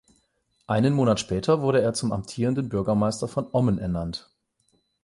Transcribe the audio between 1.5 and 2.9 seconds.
wurde er zum amtierenden